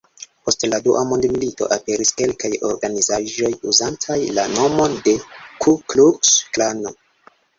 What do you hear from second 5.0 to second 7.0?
de "Ku-Kluks-Klano".